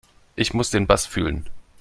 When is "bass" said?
0.87-1.05